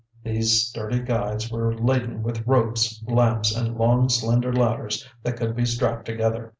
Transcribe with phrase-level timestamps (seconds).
[0.23, 5.63] These sturdy guides were laden with ropes, lamps, and long, slender ladders that could be
[5.63, 6.49] strapped together.